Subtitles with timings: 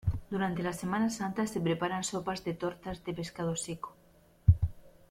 [0.31, 3.91] Durante la Semana Santa, se preparan sopas de tortas de pescado seco.